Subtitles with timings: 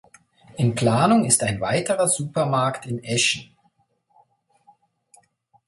[0.57, 3.55] In Planung ist ein weiterer Supermarkt in Eschen.